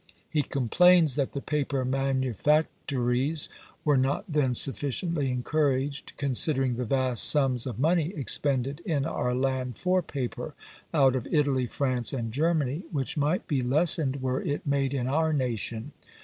He 0.31 0.41
complains 0.41 1.13
that 1.13 1.33
the 1.33 1.41
paper 1.41 1.85
manufactories 1.85 3.49
were 3.85 3.97
not 3.97 4.25
then 4.27 4.55
sufficiently 4.55 5.29
encouraged, 5.29 6.13
"considering 6.17 6.75
the 6.75 6.85
vast 6.85 7.23
sums 7.25 7.67
of 7.67 7.77
money 7.77 8.11
expended 8.15 8.79
in 8.79 9.05
our 9.05 9.35
land 9.35 9.77
for 9.77 10.01
paper, 10.01 10.55
out 10.91 11.15
of 11.15 11.27
Italy, 11.27 11.67
France, 11.67 12.13
and 12.13 12.31
Germany, 12.31 12.81
which 12.91 13.15
might 13.15 13.45
be 13.47 13.61
lessened, 13.61 14.23
were 14.23 14.41
it 14.41 14.65
made 14.65 14.95
in 14.95 15.05
our 15.05 15.31
nation. 15.33 15.91